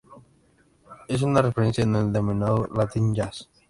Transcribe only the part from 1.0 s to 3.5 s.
Es una referencia en el denominado "latin jazz".